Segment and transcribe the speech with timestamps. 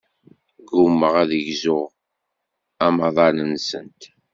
[0.65, 1.85] Ggummaɣ ad gzuɣ
[2.85, 4.01] amaḍal-nsent.